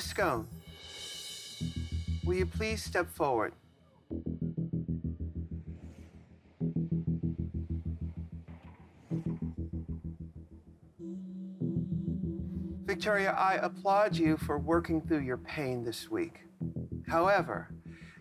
[0.00, 0.46] Scone,
[2.24, 3.52] will you please step forward?
[12.84, 16.40] Victoria, I applaud you for working through your pain this week.
[17.06, 17.68] However,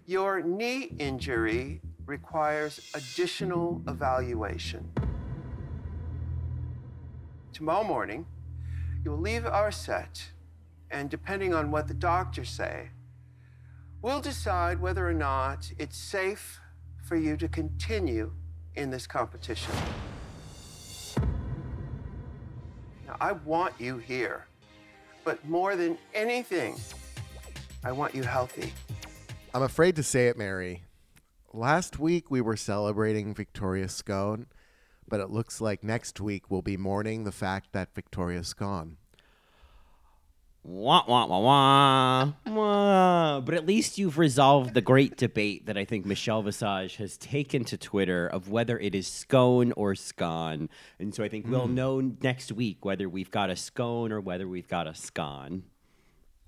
[0.06, 4.90] your knee injury requires additional evaluation.
[7.54, 8.26] Tomorrow morning,
[9.04, 10.32] you'll leave our set,
[10.92, 12.90] and depending on what the doctors say,
[14.02, 16.60] we'll decide whether or not it's safe
[17.04, 18.32] for you to continue
[18.76, 19.74] in this competition.
[23.08, 24.48] Now, I want you here,
[25.24, 26.76] but more than anything,
[27.84, 28.74] I want you healthy.
[29.54, 30.84] I'm afraid to say it, Mary.
[31.54, 34.48] Last week we were celebrating Victoria Scone,
[35.08, 38.98] but it looks like next week we'll be mourning the fact that Victoria's gone.
[40.70, 43.40] Wah, wah, wah, wah, wah.
[43.40, 47.64] But at least you've resolved the great debate that I think Michelle Visage has taken
[47.66, 50.70] to Twitter of whether it is scone or scone.
[51.00, 54.46] And so I think we'll know next week whether we've got a scone or whether
[54.46, 55.64] we've got a scone.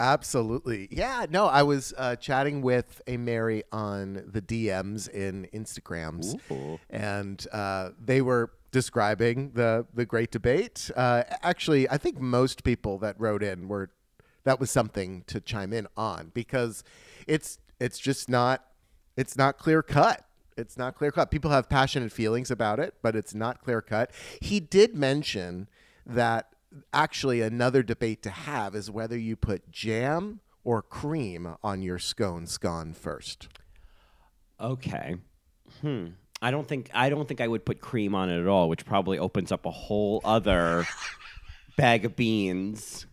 [0.02, 0.90] Absolutely.
[0.92, 6.78] Yeah, no, I was uh, chatting with a Mary on the DMs in Instagrams, Ooh.
[6.90, 10.92] and uh, they were describing the the great debate.
[10.96, 13.92] Uh, actually, I think most people that wrote in were
[14.50, 16.84] that was something to chime in on because
[17.28, 18.66] it's it's just not
[19.16, 20.26] it's not clear cut.
[20.58, 21.30] It's not clear cut.
[21.30, 24.12] People have passionate feelings about it, but it's not clear cut.
[24.42, 25.70] He did mention
[26.04, 26.50] that
[26.92, 32.48] actually another debate to have is whether you put jam or cream on your scone
[32.48, 33.50] scone first.
[34.60, 35.18] Okay.
[35.82, 36.08] Hmm.
[36.42, 38.84] I don't think I don't think I would put cream on it at all, which
[38.84, 40.88] probably opens up a whole other
[41.78, 43.06] bag of beans.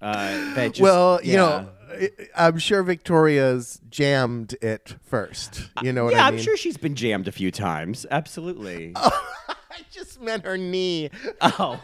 [0.00, 1.36] Uh, that just, well, you yeah.
[1.36, 5.70] know, I- I'm sure Victoria's jammed it first.
[5.82, 6.38] You know what yeah, I mean?
[6.40, 8.04] I'm sure she's been jammed a few times.
[8.10, 8.92] Absolutely.
[8.96, 11.10] I just meant her knee.
[11.40, 11.80] Oh,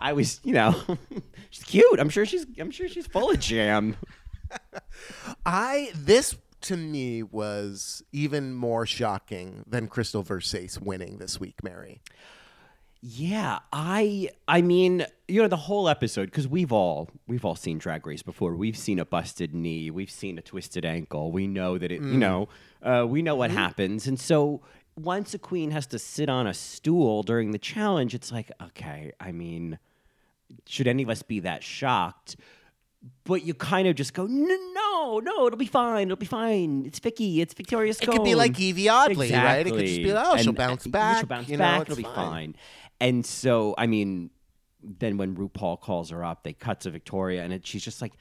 [0.00, 0.74] I was, you know,
[1.50, 2.00] she's cute.
[2.00, 3.96] I'm sure she's, I'm sure she's full of jam.
[5.46, 12.00] I this to me was even more shocking than Crystal Versace winning this week, Mary.
[13.04, 17.78] Yeah, I, I mean, you know, the whole episode because we've all, we've all seen
[17.78, 18.54] Drag Race before.
[18.54, 19.90] We've seen a busted knee.
[19.90, 21.32] We've seen a twisted ankle.
[21.32, 22.48] We know that it, you know,
[22.80, 24.62] uh, we know what happens, and so.
[24.94, 29.10] Once a queen has to sit on a stool during the challenge, it's like, okay,
[29.18, 29.78] I mean,
[30.66, 32.36] should any of us be that shocked?
[33.24, 36.08] But you kind of just go, "N- no, no, it'll be fine.
[36.08, 36.84] It'll be fine.
[36.84, 37.40] It's Vicky.
[37.40, 38.14] It's Victoria Scone.
[38.14, 39.66] It could be like Evie Oddly, right?
[39.66, 40.30] It could just be, Exactly.
[40.40, 41.18] oh, she'll bounce uh, back.
[41.20, 41.80] She'll bounce you back.
[41.80, 42.54] it's It'll be fine.
[43.02, 44.30] And so, I mean,
[44.82, 48.12] then when RuPaul calls her up, they cut to Victoria, and it, she's just like,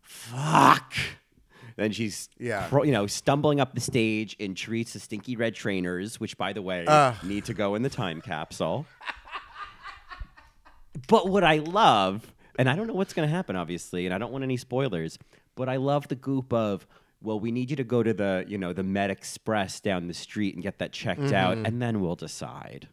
[0.00, 0.94] "Fuck."
[1.76, 2.68] Then she's, Yeah.
[2.68, 6.52] cro- you know, stumbling up the stage in Treats the stinky red trainers, which, by
[6.52, 7.14] the way, Ugh.
[7.24, 8.86] need to go in the time capsule.
[11.08, 14.18] But what I love, and I don't know what's going to happen, obviously, and I
[14.18, 15.18] don't want any spoilers,
[15.54, 16.86] but I love the goop of,
[17.22, 20.14] well, we need you to go to the, you know, the Med Express down the
[20.14, 21.66] street and get that checked out, mm-hmm.
[21.66, 22.88] and then we'll decide.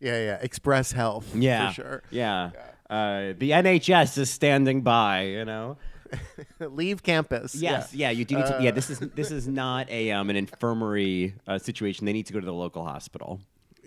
[0.00, 0.38] Yeah, yeah.
[0.40, 1.34] Express Health.
[1.34, 2.02] Yeah, For sure.
[2.10, 2.50] Yeah,
[2.90, 5.22] Uh, the NHS is standing by.
[5.22, 5.76] You know.
[6.60, 7.54] Leave campus.
[7.54, 7.92] Yes.
[7.94, 8.10] Yeah.
[8.10, 8.58] you do need to.
[8.60, 8.70] Yeah.
[8.70, 12.06] This is this is not a um an infirmary uh, situation.
[12.06, 13.40] They need to go to the local hospital.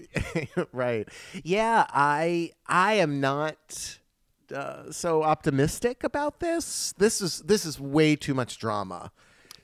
[0.73, 1.07] right.
[1.43, 3.99] Yeah, I I am not
[4.53, 6.93] uh, so optimistic about this.
[6.97, 9.11] This is this is way too much drama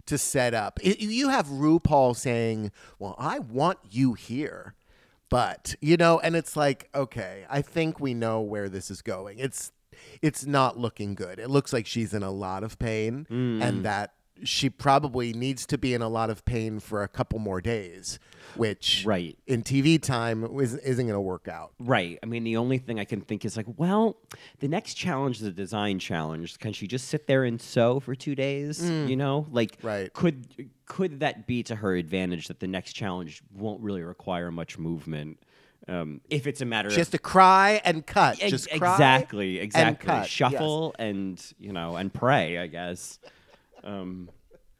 [0.05, 0.79] to set up.
[0.85, 4.75] I- you have RuPaul saying, "Well, I want you here."
[5.33, 9.39] But, you know, and it's like, okay, I think we know where this is going.
[9.39, 9.71] It's
[10.21, 11.39] it's not looking good.
[11.39, 13.81] It looks like she's in a lot of pain and mm.
[13.83, 14.13] that
[14.43, 18.19] she probably needs to be in a lot of pain for a couple more days,
[18.55, 19.37] which Right.
[19.47, 21.73] in TV time is, isn't going to work out.
[21.79, 22.19] Right.
[22.21, 24.17] I mean, the only thing I can think is like, well,
[24.59, 26.57] the next challenge is a design challenge.
[26.59, 28.83] Can she just sit there and sew for two days?
[28.89, 30.11] You know, like, Right.
[30.13, 34.77] Could could that be to her advantage that the next challenge won't really require much
[34.77, 35.39] movement?
[35.87, 38.37] Um, if it's a matter She of has to cry and cut.
[38.41, 40.05] Ex- Just cry exactly, and exactly.
[40.05, 40.19] cut.
[40.21, 40.27] Yes.
[40.29, 43.19] Shuffle and you know and pray, I guess.
[43.83, 44.29] Um,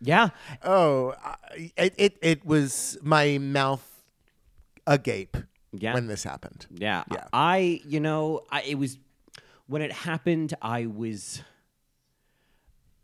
[0.03, 0.29] yeah,
[0.63, 3.85] Oh, I- it, it it was my mouth
[4.85, 5.37] agape
[5.71, 5.93] Yeah.
[5.93, 6.65] when this happened.
[6.73, 7.03] yeah.
[7.11, 7.27] Yeah.
[7.31, 8.97] I, you know, I, it was
[9.67, 10.53] when it happened.
[10.61, 11.41] I was,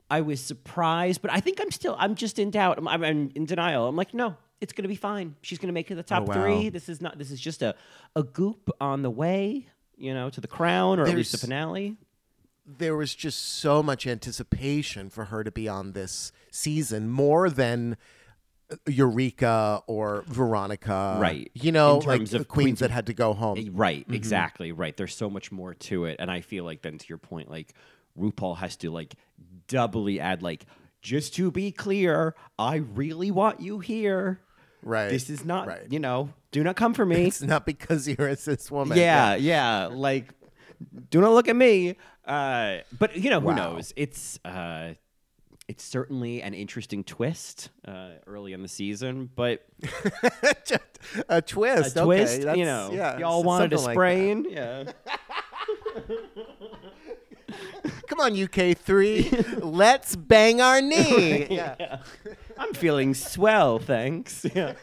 [0.10, 1.96] I was surprised, but I think I'm still.
[2.00, 2.78] I'm just in doubt.
[2.78, 3.88] I'm, I'm in denial.
[3.88, 5.36] I'm like, no, it's gonna be fine.
[5.42, 6.34] She's gonna make it to the top oh, wow.
[6.34, 6.70] three.
[6.70, 7.18] This is not.
[7.18, 7.76] This is just a
[8.16, 9.68] a goop on the way.
[9.98, 11.98] You know, to the crown or at least the finale.
[12.78, 17.98] There was just so much anticipation for her to be on this season, more than
[18.72, 21.50] uh, Eureka or Veronica, Right.
[21.54, 23.72] You know, In like of queens Queens that had to go home.
[23.74, 24.96] Right, exactly, right.
[24.96, 27.74] There's so much more to it, and I feel like then to your point, like
[28.20, 29.16] RuPaul has to like
[29.68, 30.66] doubly add like
[31.02, 34.42] just to be clear, I really want you here.
[34.82, 35.10] Right.
[35.10, 35.82] This is not, Right.
[35.90, 37.26] you know, do not come for me.
[37.28, 38.98] It's not because you're a cis woman.
[38.98, 40.34] yeah, yeah, like
[41.10, 41.96] do not look at me.
[42.30, 43.56] Uh, but you know who Wow.
[43.74, 43.92] knows?
[43.96, 44.94] It's uh,
[45.68, 49.66] it's certainly an interesting twist uh, early in the season, but
[51.30, 51.96] a twist.
[51.98, 54.92] a okay, twist, that's- you know, yeah, y'all wanted a something like sprain, yeah.
[58.08, 61.48] Come on, UK three, let's bang our knee.
[61.50, 62.00] Yeah.
[62.58, 64.46] I'm feeling swell, thanks.
[64.54, 64.74] Yeah.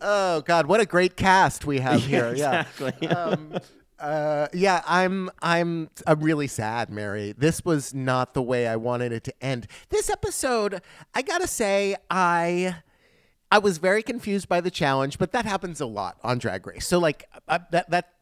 [0.00, 2.34] Oh God, what a great cast we have here.
[2.34, 2.62] Yeah.
[2.62, 3.08] exactly.
[3.08, 3.54] Um,
[3.98, 7.34] uh, yeah, I'm I'm I'm really sad, Mary.
[7.36, 9.66] This was not the way I wanted it to end.
[9.90, 10.80] This episode,
[11.14, 12.76] I gotta say, I
[13.50, 16.86] I was very confused by the challenge, but that happens a lot on Drag Race.
[16.86, 18.12] So like uh, that that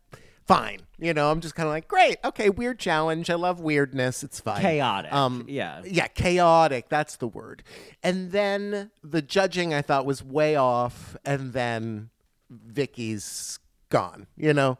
[0.48, 1.30] fine, you know.
[1.30, 3.30] I'm just kind of like, great, okay, weird challenge.
[3.30, 4.24] I love weirdness.
[4.24, 4.60] It's fine.
[4.60, 5.82] Chaotic, Um, yeah.
[5.84, 6.88] yeah, chaotic.
[6.88, 7.62] That's the word.
[8.02, 12.10] And then the judging I thought was way off, and then
[12.50, 13.58] Vicky's
[13.90, 14.26] gone.
[14.36, 14.78] You know.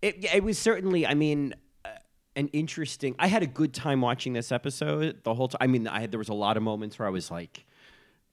[0.00, 1.54] It, it was certainly, I mean,
[1.84, 1.90] uh,
[2.34, 3.14] an interesting.
[3.18, 5.58] I had a good time watching this episode the whole time.
[5.60, 7.64] I mean, I had there was a lot of moments where I was like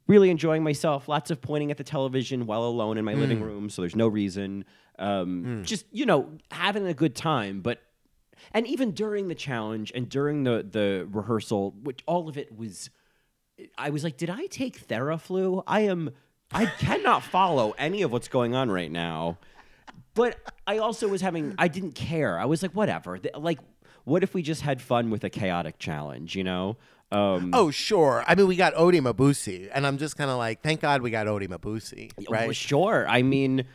[0.10, 1.08] really enjoying myself.
[1.08, 3.20] Lots of pointing at the television while alone in my Hmm.
[3.22, 4.66] living room, so there's no reason.
[4.98, 7.82] Um, Just you know, having a good time, but.
[8.54, 12.90] And even during the challenge and during the the rehearsal, which all of it was,
[13.78, 15.62] I was like, did I take Theraflu?
[15.68, 16.12] I am,
[16.52, 19.38] I cannot follow any of what's going on right now.
[20.14, 22.40] But I also was having, I didn't care.
[22.40, 23.20] I was like, whatever.
[23.38, 23.60] Like,
[24.06, 26.78] what if we just had fun with a chaotic challenge, you know?
[27.12, 28.24] Um, Oh, sure.
[28.28, 31.10] I mean, we got Oti Mabuse, and I'm just kind of like, thank God we
[31.12, 32.56] got Oti Mabuse, well, right?
[32.56, 33.06] sure.
[33.10, 33.66] I mean,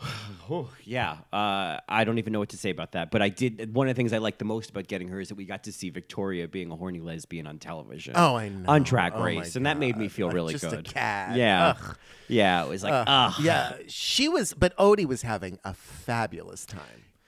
[0.50, 1.18] oh, yeah.
[1.32, 3.10] Uh, I don't even know what to say about that.
[3.10, 5.28] But I did, one of the things I liked the most about getting her is
[5.28, 8.14] that we got to see Victoria being a horny lesbian on television.
[8.16, 8.68] Oh, I know.
[8.68, 9.54] On Drag Oh, Race.
[9.56, 10.92] and that made me feel really just a good.
[10.94, 11.74] Yeah.
[11.78, 11.96] Ugh.
[12.28, 12.64] Yeah.
[12.64, 13.34] It was like, Uh, ugh.
[13.40, 16.80] yeah, she was, but Oti was having a fabulous time.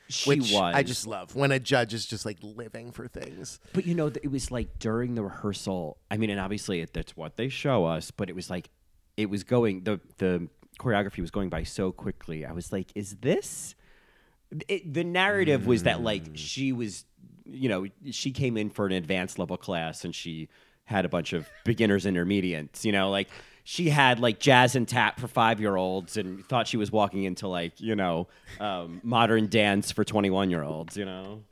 [0.09, 3.59] She which I just love when a judge is just like living for things.
[3.73, 5.99] But you know, it was like during the rehearsal.
[6.11, 8.11] I mean, and obviously it, that's what they show us.
[8.11, 8.71] But it was like,
[9.17, 10.49] it was going the the
[10.79, 12.47] choreography was going by so quickly.
[12.47, 13.75] I was like, is this?
[14.69, 16.37] It, the narrative was that like mm.
[16.37, 17.05] she was,
[17.45, 20.49] you know, she came in for an advanced level class and she
[20.85, 22.85] had a bunch of beginners intermediates.
[22.85, 23.29] You know, like
[23.69, 27.25] she had like jazz and tap for five year olds and thought she was walking
[27.25, 28.29] into like you know
[28.61, 30.97] um, modern dance for twenty one year olds.
[30.97, 31.43] You know.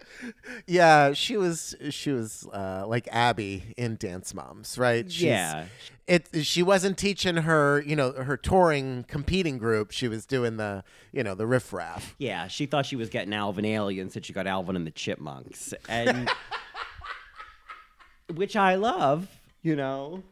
[0.64, 5.11] Yeah, she was she was uh, like Abby in Dance Moms, right?
[5.11, 5.64] She's- Yeah.
[6.06, 9.90] It she wasn't teaching her, you know, her touring competing group.
[9.90, 12.14] She was doing the, you know, the riff raff.
[12.19, 15.72] Yeah, she thought she was getting Alvin Ailey, said she got Alvin and the Chipmunks,
[15.89, 16.31] and
[18.34, 19.29] which I love.
[19.62, 20.22] You know.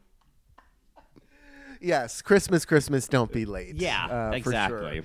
[1.83, 3.77] Yes, Christmas, Christmas, don't be late.
[3.77, 4.95] Yeah, uh, for exactly.
[4.97, 5.05] sure.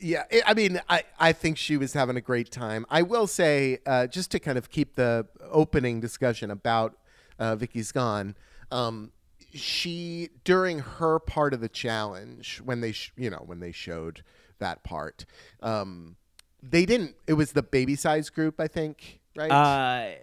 [0.00, 2.86] Yeah, I- I mean, I, I think she was having a great time.
[2.90, 6.96] I will say, uh, just to kind of keep the opening discussion about
[7.38, 8.34] uh, Vicky's Gone,
[8.70, 9.12] um,
[9.52, 14.22] she during her part of the challenge when they sh- you know when they showed
[14.58, 15.26] that part,
[15.62, 16.16] um,
[16.62, 17.16] they didn't.
[17.26, 19.50] It was the baby size group, I think, right?
[19.50, 20.14] Uh,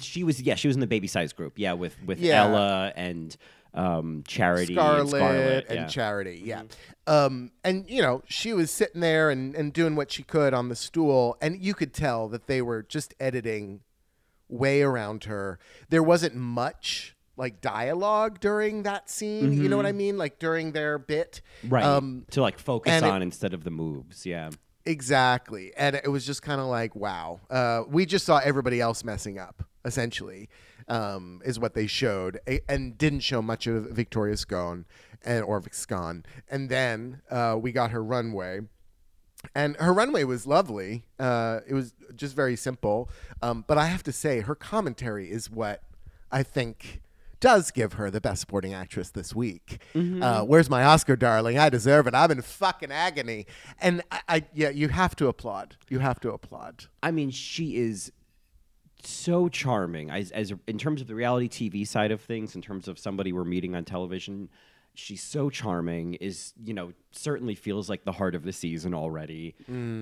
[0.00, 1.54] she was yeah, she was in the baby size group.
[1.56, 2.44] Yeah, with with Yeah.
[2.44, 3.36] Ella and
[3.74, 5.66] um, Charity Scarlet, and Scarlet.
[5.68, 5.86] and yeah.
[5.86, 6.62] Charity, yeah.
[7.06, 10.68] Um, and you know, she was sitting there and, and doing what she could on
[10.68, 13.80] the stool, and you could tell that they were just editing
[14.48, 15.58] way around her.
[15.88, 19.52] There wasn't much like dialogue during that scene.
[19.62, 20.18] You know what I mean?
[20.18, 23.70] Like during their bit, right Um, to like focus and it- on instead of the
[23.70, 24.26] moves.
[24.26, 24.50] Yeah.
[24.84, 25.72] Exactly.
[25.76, 27.40] And it was just kind of like, wow.
[27.48, 30.48] Uh, we just saw everybody else messing up, essentially,
[30.90, 34.84] um, is what they showed, a- and didn't show much of Victoria Scone
[35.24, 36.24] and or Scone.
[36.50, 38.60] And then uh, we got her runway.
[39.54, 41.04] And her runway was lovely.
[41.18, 43.08] Uh, it was just very simple.
[43.40, 45.82] Um, but I have to say, her commentary is what
[46.30, 47.00] I think
[47.40, 49.80] does give her the best supporting actress this week.
[49.94, 51.56] Uh, where's my Oscar, darling?
[51.58, 52.14] I deserve it.
[52.14, 53.46] I'm in fucking agony.
[53.80, 55.76] And I, I, yeah, you have to applaud.
[55.88, 56.84] You have to applaud.
[57.02, 58.12] I mean, she is
[59.06, 62.88] so charming as, as in terms of the reality TV side of things, in terms
[62.88, 64.48] of somebody we're meeting on television.
[64.94, 66.14] She's so charming.
[66.14, 69.54] Is you know certainly feels like the heart of the season already.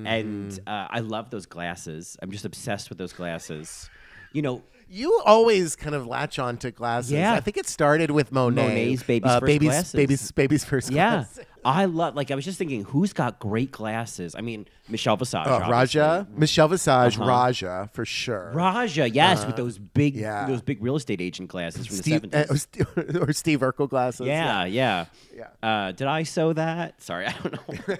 [0.07, 2.17] And uh, I love those glasses.
[2.23, 3.91] I'm just obsessed with those glasses.
[4.33, 7.13] You know, You always kind of latch on to glasses.
[7.13, 7.35] Yeah.
[7.35, 8.69] I think it started with Monet.
[8.69, 9.93] Monet's Baby's uh, First baby's, Glasses.
[9.93, 11.45] baby's, baby's first yeah, glasses.
[11.65, 12.15] I love.
[12.17, 14.35] Like I was just thinking, who's got great glasses?
[14.35, 15.73] I mean, Michelle Visage, Oh, obviously.
[16.01, 17.29] Raja, Michelle Visage, Uh-huh.
[17.29, 18.51] Raja for sure.
[18.55, 20.47] Raja, yes, with those big, Uh, yeah.
[20.47, 22.67] those big real estate agent glasses from Steve, the seventies.
[22.81, 24.27] uh, or Steve- or Steve Urkel glasses.
[24.27, 25.05] yeah, yeah.
[25.37, 25.49] Yeah.
[25.63, 27.03] Uh, did I sew that?
[27.03, 27.97] Sorry, I don't know.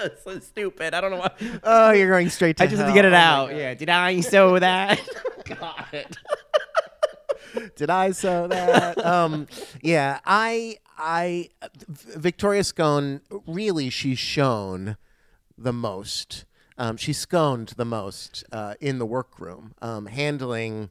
[0.00, 0.94] That's so stupid.
[0.94, 1.30] I don't know why.
[1.62, 3.50] Oh, you're going straight to I just had to get it Oh my out.
[3.50, 3.56] God.
[3.56, 3.74] Yeah.
[3.74, 5.00] Did I sew that?
[5.44, 6.06] God.
[7.76, 9.04] Did I sew that?
[9.04, 9.46] um,
[9.82, 11.48] yeah, I, I,
[11.88, 13.20] Victoria Scone.
[13.46, 14.96] Really, she's shown
[15.56, 16.44] the most.
[16.76, 20.90] Um, she sconed the most uh, in the workroom, um, handling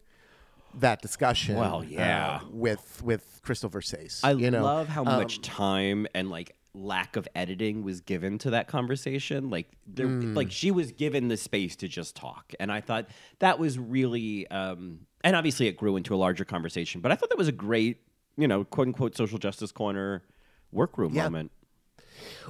[0.74, 1.56] that discussion.
[1.56, 2.40] Well, yeah.
[2.42, 4.20] uh, with with Crystal Versace.
[4.24, 4.64] I you know?
[4.64, 9.50] love how Um, much time and like lack of editing was given to that conversation.
[9.50, 13.08] Like there, like she was given the space to just talk, and I thought
[13.40, 14.48] that was really.
[14.50, 17.02] Um, and obviously, it grew into a larger conversation.
[17.02, 18.02] But I thought that was a great,
[18.38, 20.24] you know, quote unquote social justice corner
[20.72, 21.24] workroom Yeah.
[21.24, 21.52] moment.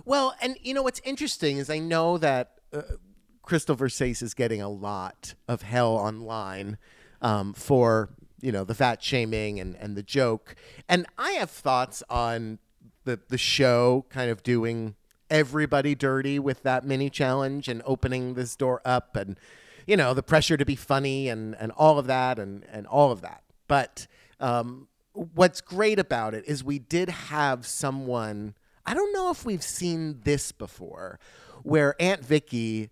[0.06, 2.82] Well, and you know what's interesting is I know that uh,
[3.42, 6.78] Crystal Versace is getting a lot of hell online
[7.22, 8.10] um, for
[8.42, 10.56] you know the fat shaming and and the joke,
[10.88, 12.60] and I have thoughts on
[13.08, 14.96] the the show kind of doing
[15.30, 19.40] everybody dirty with that mini challenge and opening this door up and
[19.88, 23.12] you know the pressure to be funny and and all of that and and all
[23.12, 23.42] of that.
[23.68, 24.08] But
[24.40, 28.54] um what's great about it is we did have someone
[28.86, 31.20] i don't know if we've seen this before
[31.64, 32.92] where aunt vicky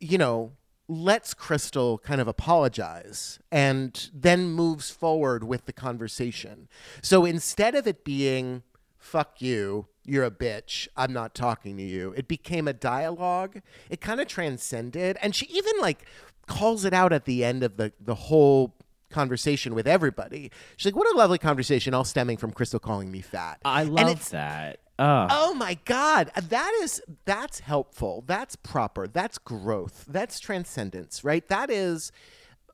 [0.00, 0.52] you know,
[0.90, 6.68] lets Crystal kind of apologize and then moves forward with the conversation.
[7.00, 8.64] So instead of it being,
[8.98, 13.62] fuck you, you're a bitch, I'm not talking to you, it became a dialogue.
[13.88, 15.16] It kind of transcended.
[15.22, 16.04] And she even like
[16.48, 18.74] calls it out at the end of the, the whole
[19.10, 20.50] conversation with everybody.
[20.76, 23.60] She's like, what a lovely conversation, all stemming from Crystal calling me fat.
[23.64, 24.80] I love it's- that.
[25.00, 28.22] Uh, Oh my God, that is that's helpful.
[28.26, 29.08] That's proper.
[29.08, 30.04] That's growth.
[30.06, 31.46] That's transcendence, right?
[31.48, 32.12] That is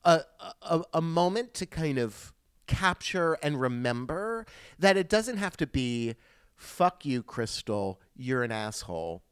[0.04, 0.22] a
[0.62, 2.32] a, a moment to kind of
[2.66, 4.44] capture and remember
[4.78, 6.16] that it doesn't have to be
[6.56, 9.22] "fuck you, Crystal, you're an asshole,"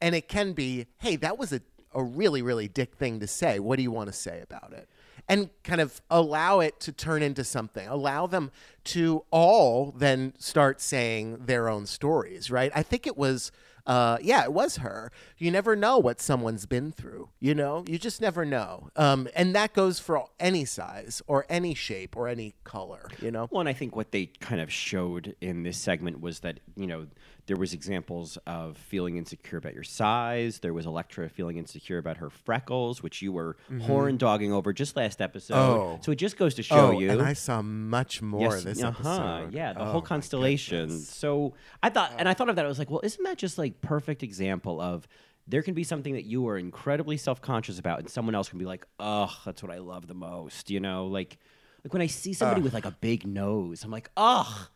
[0.00, 1.60] and it can be, "Hey, that was a
[1.94, 3.60] a really really dick thing to say.
[3.60, 4.88] What do you want to say about it?"
[5.28, 7.86] And kind of allow it to turn into something.
[7.88, 8.50] Allow them
[8.84, 12.72] to all then start saying their own stories, right?
[12.74, 13.52] I think it was,
[13.86, 15.10] uh, yeah, it was her.
[15.38, 17.84] You never know what someone's been through, you know?
[17.86, 18.90] You just never know.
[18.96, 23.48] Um, and that goes for any size or any shape or any color, you know?
[23.50, 26.86] Well, and I think what they kind of showed in this segment was that you
[26.86, 27.06] know
[27.46, 30.60] there was examples of feeling insecure about your size.
[30.60, 34.94] There was Elektra feeling insecure about her freckles, which you were horn dogging over just
[34.96, 35.54] last episode.
[35.54, 35.80] Mm-hmm.
[35.80, 35.98] Oh.
[36.02, 37.10] So it just goes to show oh, you.
[37.10, 39.54] and I saw much more Yes, this uh-huh, episode.
[39.54, 40.90] Yeah, the Oh, whole constellation.
[40.90, 42.64] So I thought, and I thought of that.
[42.64, 45.06] I was like, well, isn't that just like perfect example of
[45.48, 48.58] there can be something that you are incredibly self conscious about, and someone else can
[48.58, 50.70] be like, oh, that's what I love the most.
[50.70, 51.38] You know, like
[51.84, 54.68] like when I see somebody with like a big nose, I'm like, ugh,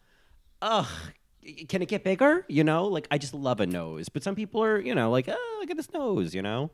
[0.63, 0.87] ugh.
[1.69, 2.45] Can it get bigger?
[2.49, 5.29] You know, like I just love a nose, but some people are, you know, like,
[5.29, 6.35] oh, look at this nose.
[6.35, 6.73] You know,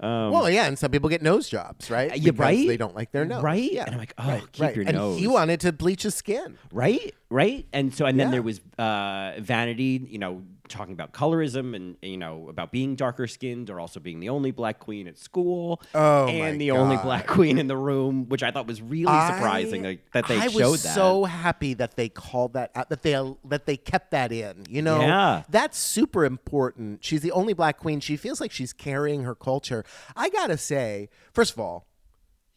[0.00, 2.10] um, Well, yeah, and some people get nose jobs, right?
[2.16, 2.66] Yeah, Because right?
[2.66, 3.70] They don't like their nose, Right?
[3.70, 3.84] Yeah.
[3.84, 4.74] And I'm like, oh, right, keep right.
[4.74, 5.20] your and nose.
[5.20, 6.58] he wanted to bleach his skin.
[6.72, 8.32] right right and so and then Yeah.
[8.32, 13.26] there was uh vanity you know talking about colorism and you know about being darker
[13.26, 17.26] skinned or also being the only black queen at school Oh, and the only black
[17.26, 20.48] queen in the room which i thought was really surprising like, that they showed that
[20.48, 23.12] I showed was that so happy that they called that out, that they
[23.46, 24.64] that they kept that in.
[24.68, 25.42] You know, Yeah.
[25.48, 27.04] that's super important.
[27.04, 28.00] She's the only black queen.
[28.00, 29.84] She feels like she's carrying her culture.
[30.16, 31.86] I gotta say, first of all,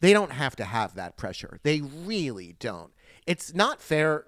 [0.00, 1.58] they don't have to have that pressure.
[1.62, 2.92] They really don't.
[3.26, 4.24] It's not fair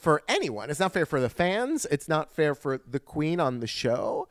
[0.00, 0.70] for anyone.
[0.70, 1.86] It's not fair for the fans.
[1.90, 4.28] It's not fair for the queen on the show.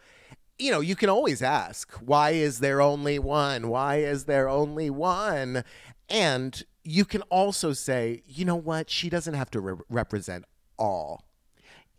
[0.60, 3.68] You know, you can always ask, why is there only one?
[3.70, 5.64] Why is there only one?
[6.10, 8.90] And you can also say, you know what?
[8.90, 10.46] She doesn't have to re- represent
[10.80, 11.26] all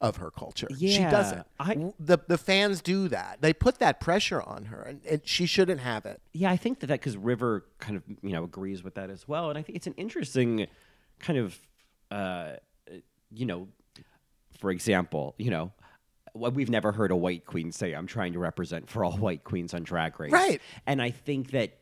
[0.01, 0.69] of her culture.
[0.79, 1.45] she doesn't.
[1.59, 3.39] I- the the fans do that.
[3.43, 6.21] They put that pressure on her, and, and she shouldn't have it.
[6.33, 9.27] yeah i think that that because river kind of you know agrees with that as
[9.27, 10.69] well and i think it's an interesting
[11.19, 11.59] kind of
[12.13, 12.53] uh
[13.33, 13.69] you know
[14.59, 15.73] for example you know
[16.33, 19.45] what we've never heard a white queen say i'm trying to represent for all white
[19.45, 20.61] queens on drag race Right.
[20.87, 21.79] and i think that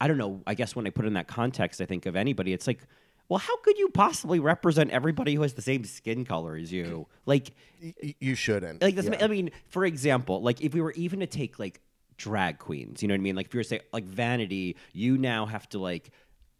[0.00, 2.16] i don't know i guess when i put it in that context i think of
[2.16, 2.80] anybody it's like
[3.28, 7.06] well, how could you possibly represent everybody who has the same skin color as you?
[7.24, 8.82] Like, Y- you shouldn't.
[8.82, 9.24] like this, Yeah.
[9.24, 11.80] I mean, for example, like if we were even to take like
[12.18, 13.36] drag queens, you know what I mean?
[13.36, 16.10] Like if you were to say like Vanity, you now have to like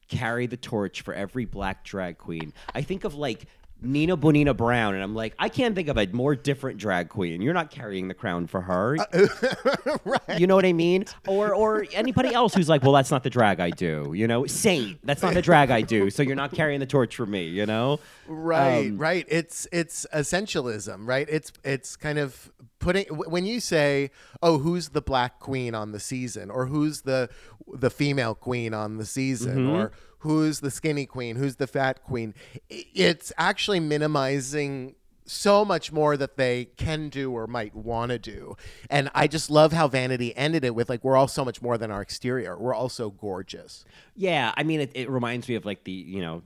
[0.09, 2.55] carry the torch for every black drag queen.
[2.75, 3.45] I think of like
[3.83, 7.43] Nina Bonina Brown, and I'm like, I can't think of a more different drag queen.
[7.43, 8.97] You're not carrying the crown for her.
[10.05, 10.39] right.
[10.39, 11.05] You know what I mean?
[11.27, 14.13] Or or anybody else who's like, well, that's not the drag I do.
[14.15, 16.11] You know, Saint, that's not the drag I do.
[16.11, 17.45] So you're not carrying the torch for me.
[17.49, 18.01] You know?
[18.27, 19.27] Right, Um, right.
[19.29, 21.27] It's it's essentialism, right?
[21.29, 24.11] It's it's kind of putting when you say,
[24.43, 27.29] "Oh, who's the black queen on the season?" or "Who's the
[27.73, 32.35] the female queen on the season?" or "Who's the skinny queen?" "Who's the fat queen?"
[32.69, 38.57] It's actually minimizing so much more that they can do or might want to do.
[38.91, 41.79] And I just love how Vanity ended it with like we're all so much more
[41.79, 42.59] than our exterior.
[42.59, 43.85] We're all so gorgeous.
[44.17, 46.43] Yeah, I mean, it, it reminds me of like the you know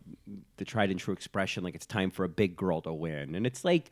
[0.56, 3.46] the tried and true expression, like it's time for a big girl to win, and
[3.46, 3.90] it's like,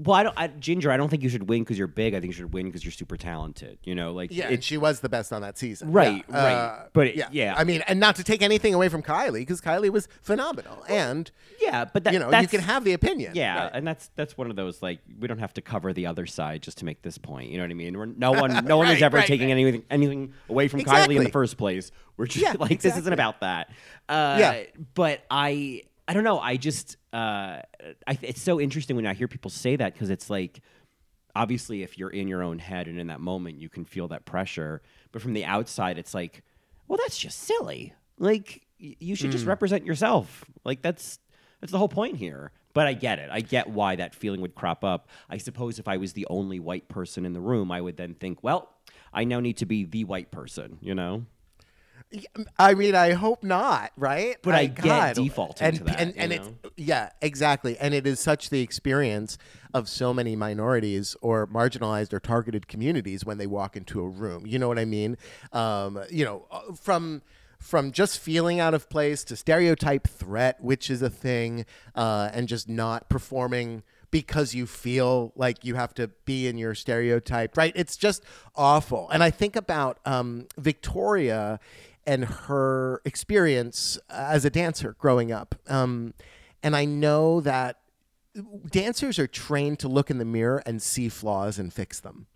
[0.00, 2.14] well, I don't, I, Ginger, I don't think you should win because you're big.
[2.14, 3.78] I think you should win because you're super talented.
[3.82, 5.90] You know, like Yeah, it- and she was the best on that season.
[5.92, 6.52] Right, Yeah, right.
[6.54, 7.54] uh, But it- yeah.
[7.56, 11.30] I mean, and not to take anything away from Kylie because Kylie was phenomenal, and
[11.60, 13.32] yeah, but that, you know you can have the opinion.
[13.34, 13.70] Yeah, Right.
[13.74, 16.62] and that's that's one of those like we don't have to cover the other side
[16.62, 17.50] just to make this point.
[17.50, 17.98] You know what I mean?
[17.98, 21.24] We're, no one, no one is ever right, taking anything anything away from Kylie in
[21.24, 21.90] the first place.
[22.16, 23.70] We're just Yeah, like this isn't about that.
[24.08, 24.62] Uh, Yeah.
[24.94, 26.40] but I I don't know.
[26.40, 27.60] I just uh,
[28.06, 30.60] I, it's so interesting when I hear people say that because it's like
[31.36, 34.24] obviously if you're in your own head and in that moment you can feel that
[34.24, 34.80] pressure,
[35.12, 36.42] but from the outside it's like,
[36.88, 37.92] well, that's just silly.
[38.18, 40.44] Like y- you should just represent yourself.
[40.64, 41.18] Like that's
[41.60, 42.52] that's the whole point here.
[42.72, 43.28] But I get it.
[43.30, 45.08] I get why that feeling would crop up.
[45.28, 48.14] I suppose if I was the only white person in the room, I would then
[48.14, 48.70] think, well,
[49.12, 51.26] I now need to be the white person, you know?
[52.58, 54.36] I mean, I hope not, right?
[54.42, 58.18] But I get defaulting and, to that, and and it's yeah, exactly, and it is
[58.18, 59.36] such the experience
[59.74, 64.46] of so many minorities or marginalized or targeted communities when they walk into a room.
[64.46, 65.18] You know what I mean?
[65.52, 67.22] Um, you know, uh, from
[67.58, 72.48] from just feeling out of place to stereotype threat, which is a thing, uh, and
[72.48, 77.72] just not performing because you feel like you have to be in your stereotype, right?
[77.76, 79.08] It's just awful.
[79.10, 81.60] And I think about um, Victoria
[82.08, 85.54] and her experience as a dancer growing up.
[85.68, 86.14] Um,
[86.62, 87.80] and I know that
[88.70, 92.26] dancers are trained to look in the mirror and see flaws and fix them.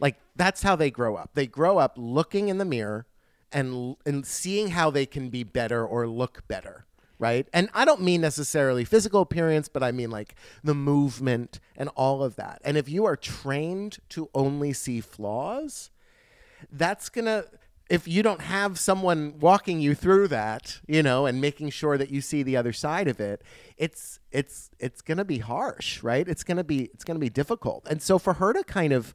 [0.00, 1.30] Like that's how they grow up.
[1.34, 3.06] They grow up looking in the mirror
[3.52, 6.86] and and seeing how they can be better or look better,
[7.20, 7.46] right?
[7.52, 12.24] And I don't mean necessarily physical appearance, but I mean like the movement and all
[12.24, 12.60] of that.
[12.64, 15.90] And if you are trained to only see flaws,
[16.72, 17.44] that's gonna
[17.90, 22.10] if you don't have someone walking you through that you know and making sure that
[22.10, 23.42] you see the other side of it
[23.76, 26.26] it's it's it's gonna be harsh right?
[26.28, 27.86] It's gonna be it's gonna be difficult.
[27.90, 29.14] And so for her to kind of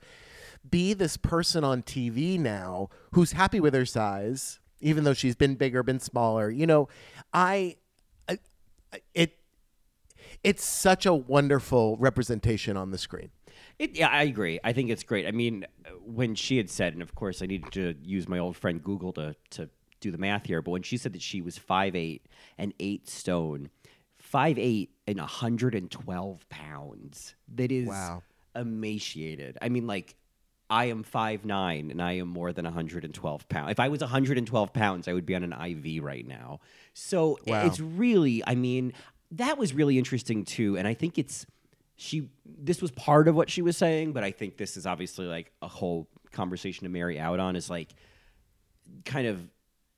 [0.69, 5.55] be this person on tv now who's happy with her size even though she's been
[5.55, 6.87] bigger been smaller you know
[7.33, 7.75] I
[8.27, 8.39] I-
[9.13, 9.37] it
[10.43, 13.29] it's such a wonderful representation on the screen
[13.77, 14.59] It, yeah, I agree.
[14.63, 15.27] I think it's great.
[15.27, 15.65] I mean,
[16.05, 19.11] when she had said, and of course, I needed to use my old friend Google
[19.13, 22.25] to to do the math here, but when she said that she was five eight
[22.57, 23.69] and eight stone,
[24.17, 28.23] five eight and hundred and twelve pounds, that is Wow.
[28.55, 29.57] emaciated.
[29.61, 30.15] I mean, like.
[30.67, 33.69] I am five nine and I am more than 112 pounds.
[33.71, 36.59] If I was 112 pounds, I would be on an IV right now.
[36.95, 37.67] So Wow.
[37.67, 38.91] it's really, I mean,
[39.29, 40.75] that was really interesting too.
[40.75, 41.45] And I think it's
[41.97, 45.25] she this was part of what she was saying, but I think this is obviously
[45.25, 47.89] like a whole conversation to marry out on is like
[49.05, 49.39] kind of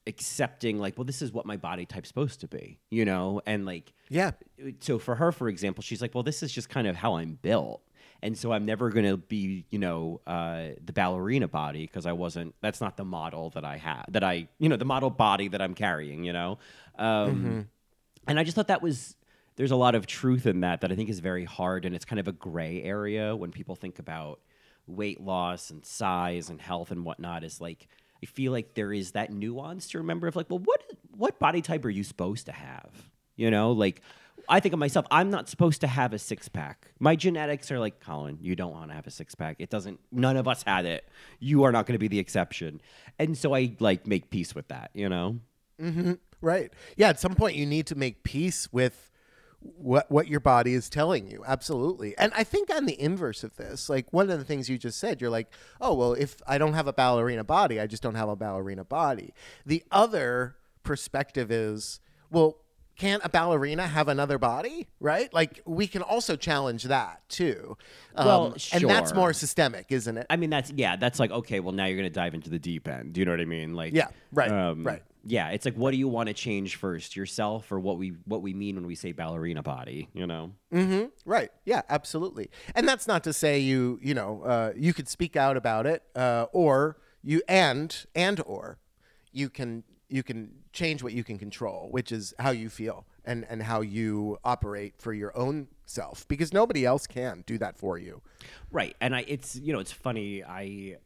[0.06, 3.42] accepting like, well, this is what my body type's supposed to be, you know?
[3.46, 4.32] And like yeah
[4.80, 7.38] so for her, for example, she's like, well, this is just kind of how I'm
[7.42, 7.82] built.
[8.24, 12.14] And so I'm never going to be, you know, uh, the ballerina body because I
[12.14, 15.50] wasn't, that's not the model that I had, that I, you know, the model body
[15.50, 16.58] that I'm carrying, you know?
[16.98, 17.68] Um,
[18.28, 19.16] And I just thought that was,
[19.58, 21.84] there's a lot of truth in that that I think is very hard.
[21.84, 24.40] And it's kind of a gray area when people think about
[24.86, 27.88] weight loss and size and health and whatnot is like,
[28.24, 30.84] I feel like there is that nuance to remember of like, well, what,
[31.16, 33.10] what body type are you supposed to have?
[33.36, 34.02] You know, like
[34.48, 36.88] I think of myself, I'm not supposed to have a six pack.
[37.00, 39.58] My genetics are like, Colin, you don't want to have a six pack.
[39.60, 41.08] It doesn't, none of us had it.
[41.40, 42.82] You are not going to be the exception.
[43.20, 45.40] And so I like make peace with that, you know?
[45.82, 46.14] Mm-hmm.
[46.42, 46.72] Right.
[46.96, 47.10] Yeah.
[47.10, 49.12] At some point, you need to make peace with
[49.76, 51.44] what what your body is telling you.
[51.46, 52.18] Absolutely.
[52.18, 55.00] And I think on the inverse of this, like one of the things you just
[55.00, 55.52] said, you're like,
[55.82, 58.84] oh well, if I don't have a ballerina body, I just don't have a ballerina
[58.84, 59.34] body.
[59.66, 62.00] The other perspective is,
[62.32, 62.58] well,
[62.98, 64.88] can't a ballerina have another body?
[65.00, 65.34] Right?
[65.34, 67.78] Like we can also challenge that too.
[68.16, 70.26] Um, Well, and that's more systemic, isn't it?
[70.30, 71.60] I mean, that's yeah, that's like okay.
[71.60, 73.14] Well, now you're gonna dive into the deep end.
[73.14, 73.74] Do you know what I mean?
[73.76, 75.04] Like, Yeah, right, um, right.
[75.30, 78.42] Yeah, it's like, what do you want to change first, yourself, or what we what
[78.42, 80.08] we mean when we say ballerina body?
[80.14, 80.54] You know?
[80.74, 81.08] Mm-hmm.
[81.26, 81.52] Right.
[81.66, 81.82] Yeah.
[81.90, 82.50] Absolutely.
[82.76, 86.04] And that's not to say you you know uh, you could speak out about it,
[86.16, 88.78] uh, or you and and or
[89.34, 93.40] you can you can change what you can control, which is how you feel and
[93.50, 97.98] and how you operate for your own self, because nobody else can do that for
[97.98, 98.22] you.
[98.72, 100.98] Right, and I it's you know it's funny I.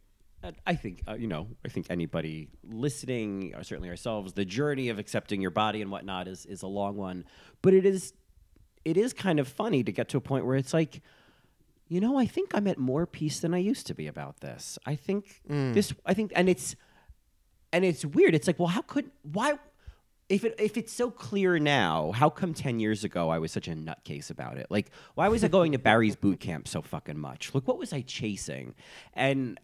[0.66, 1.44] I think uh, you know.
[1.64, 6.28] I think anybody listening, or certainly ourselves, the journey of accepting your body and whatnot
[6.28, 7.26] is is a long one.
[7.62, 8.14] But it is,
[8.84, 10.94] it is kind of funny to get to a point where it's like,
[11.90, 14.80] you know, I think I'm at more peace than I used to be about this.
[14.84, 15.42] I think
[15.74, 15.94] this.
[16.08, 16.76] I think, and it's,
[17.74, 18.36] and it's weird.
[18.36, 19.54] It's like, well, how could why?
[20.30, 23.68] If it if it's so clear now, how come ten years ago I was such
[23.68, 24.68] a nutcase about it?
[24.70, 27.54] Like, why was I going to Barry's boot camp so fucking much?
[27.54, 28.74] Like, what was I chasing?
[29.14, 29.60] And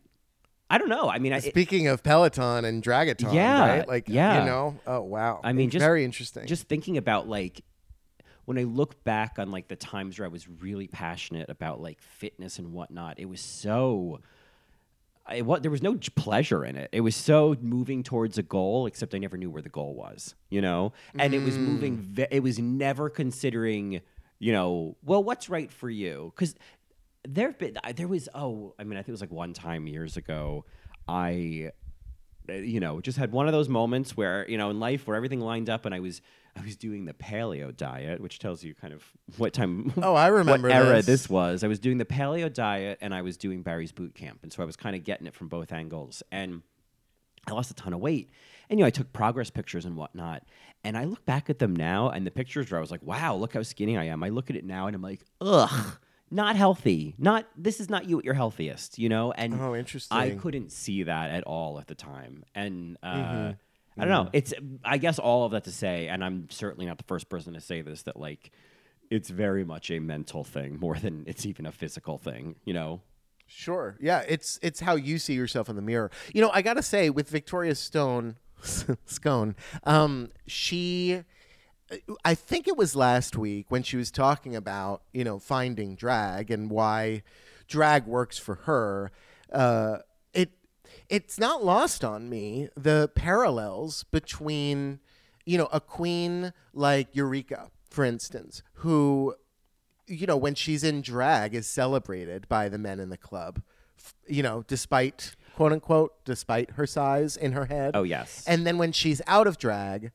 [0.69, 1.09] I don't know.
[1.09, 3.87] I mean, I, it- Speaking of Peloton and Dragaton, Yeah, right?
[3.87, 4.39] Like, yeah.
[4.41, 5.39] you know, oh wow.
[5.41, 6.45] I mean, It's just very interesting.
[6.47, 7.61] Just thinking about like
[8.43, 12.01] when I look back on like the times where I was really passionate about like
[12.01, 14.19] fitness and whatnot, it was so.
[15.27, 16.89] I, what there was no pleasure in it.
[16.91, 20.35] It was so moving towards a goal, except I never knew where the goal was,
[20.49, 20.93] you know.
[21.19, 21.97] And it was moving.
[21.97, 22.01] Mm.
[22.01, 24.01] Ve- it was never considering,
[24.39, 26.31] you know, well, what's right for you?
[26.35, 26.55] Because
[27.27, 29.87] there have been there was oh, I mean, I think it was like one time
[29.87, 30.65] years ago,
[31.07, 31.71] I
[32.49, 35.15] Uh, you know, just had one of those moments where, you know, in life where
[35.15, 36.21] everything lined up and I was
[36.55, 39.03] I was doing the paleo diet, which tells you kind of
[39.37, 41.05] what time Oh, I remember what era this.
[41.05, 41.63] this was.
[41.63, 44.39] I was doing the paleo diet and I was doing Barry's boot camp.
[44.43, 46.23] And so I was kind of getting it from both angles.
[46.31, 46.63] And
[47.47, 48.29] I lost a ton of weight.
[48.69, 50.43] And you know, I took progress pictures and whatnot.
[50.83, 53.35] And I look back at them now and the pictures where I was like, wow,
[53.35, 54.23] look how skinny I am.
[54.23, 55.97] I look at it now and I'm like, ugh,
[56.29, 57.15] not healthy.
[57.17, 59.31] Not this is not you at your healthiest, you know?
[59.31, 60.17] And Oh, interesting.
[60.17, 62.43] I couldn't see that at all at the time.
[62.55, 63.51] And uh, Mm-hmm.
[63.99, 64.29] I don't know.
[64.31, 64.53] It's
[64.85, 67.61] I guess all of that to say, and I'm certainly not the first person to
[67.61, 68.51] say this, that like
[69.09, 73.01] it's very much a mental thing more than it's even a physical thing, you know?
[73.47, 73.97] Sure.
[73.99, 76.11] Yeah, it's it's how you see yourself in the mirror.
[76.33, 78.35] You know, I got to say with Victoria Stone
[79.05, 81.23] Scone, um she
[82.25, 86.51] I think it was last week when she was talking about, you know, finding drag
[86.51, 87.23] and why
[87.67, 89.11] drag works for her.
[89.51, 89.99] Uh
[90.33, 90.51] it
[91.09, 94.99] it's not lost on me the parallels between
[95.45, 99.33] you know, a queen like Eureka, for instance, who
[100.07, 103.61] you know, when she's in drag, is celebrated by the men in the club,
[104.27, 107.91] you know, despite quote unquote, despite her size in her head.
[107.95, 108.43] Oh yes.
[108.47, 110.11] And then when she's out of drag,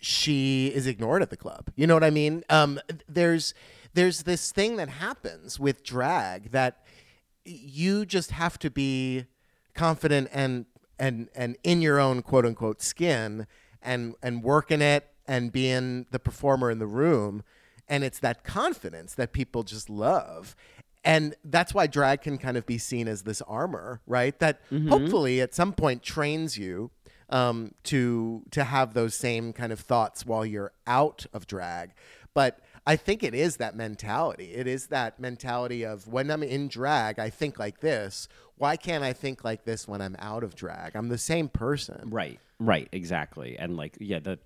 [0.00, 1.70] she is ignored at the club.
[1.76, 2.44] You know what I mean?
[2.50, 3.54] Um, there's
[3.94, 6.84] there's this thing that happens with drag that
[7.44, 9.24] you just have to be
[9.74, 10.66] confident and
[10.98, 13.46] and and in your own quote unquote skin
[13.82, 17.42] and and work in it and being the performer in the room
[17.88, 20.54] and it's that confidence that people just love
[21.02, 25.40] and that's why drag can kind of be seen as this armor right that hopefully
[25.40, 26.90] at some point trains you
[27.30, 31.92] um, to to have those same kind of thoughts while you're out of drag
[32.34, 34.52] but I think it is that mentality.
[34.54, 38.28] It is that mentality of when I'm in drag, I think like this.
[38.56, 40.94] Why can't I think like this when I'm out of drag?
[40.94, 42.10] I'm the same person.
[42.10, 43.56] Right, right, exactly.
[43.58, 44.40] And like, yeah, that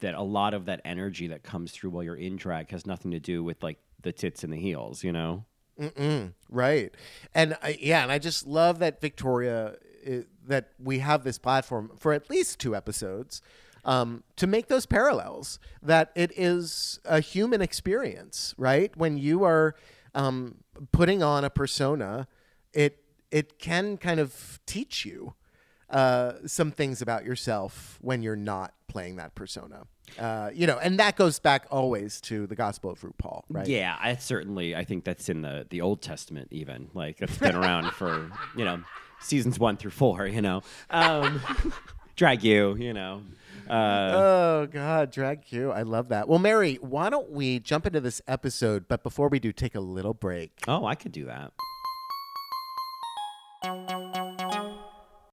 [0.00, 3.10] that a lot of that energy that comes through while you're in drag has nothing
[3.12, 5.44] to do with like the tits and the heels, you know?
[5.80, 6.94] Mm-mm, right.
[7.34, 11.90] And I, yeah, and I just love that Victoria, uh, that we have this platform
[11.96, 13.42] for at least two episodes
[13.84, 15.58] um, to make those parallels.
[15.82, 18.96] That it is a human experience, right?
[18.96, 19.74] When you are
[20.14, 20.56] um,
[20.92, 22.28] putting on a persona,
[22.72, 22.98] it
[23.30, 25.34] it can kind of teach you
[25.90, 29.86] uh, some things about yourself when you're not playing that persona.
[30.18, 33.66] Uh, you know, and that goes back always to the Gospel of RuPaul, right?
[33.66, 36.88] Yeah, I certainly I think that's in the the Old Testament even.
[36.92, 38.82] Like it's been around for, you know,
[39.22, 40.62] seasons 1 through 4, you know.
[40.90, 41.40] Um
[42.16, 43.22] drag you, you know.
[43.68, 45.70] Uh Oh God, drag you!
[45.70, 46.28] I love that.
[46.28, 48.86] Well, Mary, why don't we jump into this episode?
[48.88, 50.50] But before we do, take a little break.
[50.66, 51.52] oh, I could do that.